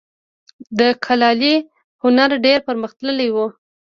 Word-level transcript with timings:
د 0.79 0.81
کلالي 1.05 1.55
هنر 2.03 2.29
ډیر 2.45 2.59
پرمختللی 2.67 3.29
و 3.31 3.37